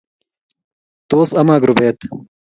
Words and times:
Tos, 1.15 1.29
amak 1.43 1.63
rubet 1.69 1.97